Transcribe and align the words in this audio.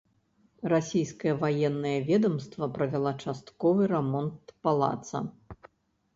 Расійскае 0.71 1.33
ваеннае 1.43 1.91
ведамства 2.07 2.71
правяла 2.79 3.13
частковы 3.27 3.83
рамонт 3.93 4.57
палаца. 4.67 5.25